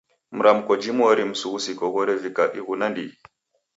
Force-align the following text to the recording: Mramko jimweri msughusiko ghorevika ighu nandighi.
Mramko 0.37 0.73
jimweri 0.83 1.23
msughusiko 1.31 1.85
ghorevika 1.93 2.43
ighu 2.59 2.73
nandighi. 2.79 3.15